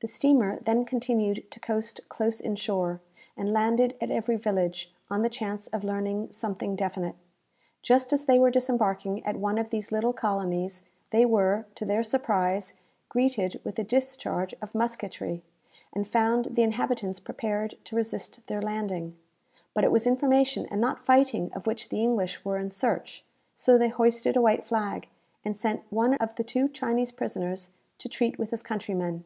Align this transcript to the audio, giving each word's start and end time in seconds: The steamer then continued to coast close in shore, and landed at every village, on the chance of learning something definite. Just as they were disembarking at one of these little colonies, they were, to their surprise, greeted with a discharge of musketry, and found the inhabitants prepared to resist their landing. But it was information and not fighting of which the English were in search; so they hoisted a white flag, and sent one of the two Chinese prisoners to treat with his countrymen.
The 0.00 0.08
steamer 0.08 0.60
then 0.62 0.86
continued 0.86 1.50
to 1.50 1.60
coast 1.60 2.00
close 2.08 2.40
in 2.40 2.56
shore, 2.56 3.02
and 3.36 3.52
landed 3.52 3.96
at 4.00 4.10
every 4.10 4.36
village, 4.36 4.94
on 5.10 5.20
the 5.20 5.28
chance 5.28 5.66
of 5.66 5.84
learning 5.84 6.32
something 6.32 6.74
definite. 6.74 7.16
Just 7.82 8.10
as 8.14 8.24
they 8.24 8.38
were 8.38 8.50
disembarking 8.50 9.22
at 9.26 9.36
one 9.36 9.58
of 9.58 9.68
these 9.68 9.92
little 9.92 10.14
colonies, 10.14 10.84
they 11.10 11.26
were, 11.26 11.66
to 11.74 11.84
their 11.84 12.02
surprise, 12.02 12.80
greeted 13.10 13.60
with 13.62 13.78
a 13.78 13.84
discharge 13.84 14.54
of 14.62 14.74
musketry, 14.74 15.42
and 15.92 16.08
found 16.08 16.46
the 16.52 16.62
inhabitants 16.62 17.20
prepared 17.20 17.76
to 17.84 17.94
resist 17.94 18.46
their 18.46 18.62
landing. 18.62 19.18
But 19.74 19.84
it 19.84 19.92
was 19.92 20.06
information 20.06 20.64
and 20.70 20.80
not 20.80 21.04
fighting 21.04 21.52
of 21.52 21.66
which 21.66 21.90
the 21.90 22.00
English 22.02 22.42
were 22.42 22.56
in 22.56 22.70
search; 22.70 23.22
so 23.54 23.76
they 23.76 23.88
hoisted 23.90 24.34
a 24.34 24.40
white 24.40 24.64
flag, 24.64 25.08
and 25.44 25.54
sent 25.54 25.82
one 25.90 26.14
of 26.14 26.36
the 26.36 26.42
two 26.44 26.70
Chinese 26.70 27.10
prisoners 27.10 27.68
to 27.98 28.08
treat 28.08 28.38
with 28.38 28.48
his 28.50 28.62
countrymen. 28.62 29.24